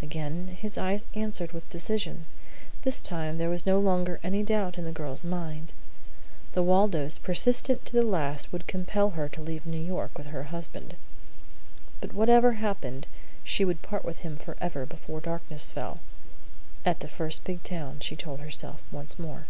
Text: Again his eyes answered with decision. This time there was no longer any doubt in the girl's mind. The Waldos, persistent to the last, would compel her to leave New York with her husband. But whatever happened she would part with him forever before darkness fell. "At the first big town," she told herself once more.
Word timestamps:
Again 0.00 0.46
his 0.60 0.78
eyes 0.78 1.04
answered 1.16 1.50
with 1.50 1.68
decision. 1.68 2.24
This 2.82 3.00
time 3.00 3.38
there 3.38 3.50
was 3.50 3.66
no 3.66 3.80
longer 3.80 4.20
any 4.22 4.44
doubt 4.44 4.78
in 4.78 4.84
the 4.84 4.92
girl's 4.92 5.24
mind. 5.24 5.72
The 6.52 6.62
Waldos, 6.62 7.18
persistent 7.18 7.84
to 7.86 7.94
the 7.94 8.04
last, 8.04 8.52
would 8.52 8.68
compel 8.68 9.10
her 9.18 9.28
to 9.30 9.40
leave 9.40 9.66
New 9.66 9.80
York 9.80 10.16
with 10.16 10.28
her 10.28 10.44
husband. 10.44 10.94
But 12.00 12.12
whatever 12.14 12.52
happened 12.52 13.08
she 13.42 13.64
would 13.64 13.82
part 13.82 14.04
with 14.04 14.18
him 14.18 14.36
forever 14.36 14.86
before 14.86 15.20
darkness 15.20 15.72
fell. 15.72 15.98
"At 16.86 17.00
the 17.00 17.08
first 17.08 17.42
big 17.42 17.64
town," 17.64 17.98
she 17.98 18.14
told 18.14 18.38
herself 18.38 18.84
once 18.92 19.18
more. 19.18 19.46